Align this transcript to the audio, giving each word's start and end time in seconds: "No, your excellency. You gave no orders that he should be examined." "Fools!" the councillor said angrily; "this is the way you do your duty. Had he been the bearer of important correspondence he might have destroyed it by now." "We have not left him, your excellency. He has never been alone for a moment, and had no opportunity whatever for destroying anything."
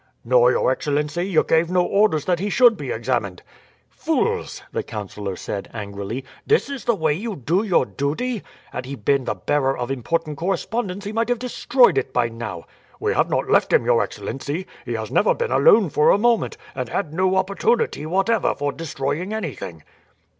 "No, 0.25 0.47
your 0.49 0.71
excellency. 0.71 1.25
You 1.27 1.43
gave 1.43 1.69
no 1.69 1.83
orders 1.85 2.25
that 2.25 2.39
he 2.39 2.49
should 2.49 2.75
be 2.75 2.89
examined." 2.89 3.43
"Fools!" 3.91 4.63
the 4.71 4.81
councillor 4.81 5.35
said 5.35 5.69
angrily; 5.75 6.25
"this 6.47 6.71
is 6.71 6.85
the 6.85 6.95
way 6.95 7.13
you 7.13 7.35
do 7.35 7.61
your 7.61 7.85
duty. 7.85 8.41
Had 8.71 8.87
he 8.87 8.95
been 8.95 9.25
the 9.25 9.35
bearer 9.35 9.77
of 9.77 9.91
important 9.91 10.39
correspondence 10.39 11.05
he 11.05 11.11
might 11.11 11.29
have 11.29 11.37
destroyed 11.37 11.99
it 11.99 12.13
by 12.13 12.29
now." 12.29 12.63
"We 12.99 13.13
have 13.13 13.29
not 13.29 13.47
left 13.47 13.71
him, 13.71 13.85
your 13.85 14.01
excellency. 14.01 14.65
He 14.85 14.93
has 14.93 15.11
never 15.11 15.35
been 15.35 15.51
alone 15.51 15.91
for 15.91 16.09
a 16.09 16.17
moment, 16.17 16.57
and 16.73 16.89
had 16.89 17.13
no 17.13 17.35
opportunity 17.35 18.07
whatever 18.07 18.55
for 18.55 18.71
destroying 18.71 19.33
anything." 19.35 19.83